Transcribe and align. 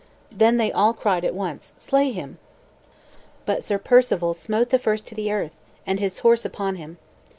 Then 0.31 0.57
they 0.57 0.71
cried 0.97 1.23
all 1.23 1.27
at 1.27 1.35
once, 1.35 1.73
"Slay 1.77 2.11
him." 2.11 2.39
But 3.45 3.63
Sir 3.63 3.77
Perceval 3.77 4.33
smote 4.33 4.71
the 4.71 4.79
first 4.79 5.05
to 5.09 5.13
the 5.13 5.31
earth, 5.31 5.53
and 5.85 5.99
his 5.99 6.17
horse 6.25 6.43
upon 6.43 6.77
him. 6.77 6.97